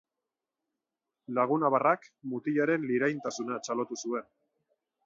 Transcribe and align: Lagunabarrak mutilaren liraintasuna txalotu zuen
Lagunabarrak 1.39 2.09
mutilaren 2.33 2.89
liraintasuna 2.95 3.63
txalotu 3.69 4.05
zuen 4.07 4.31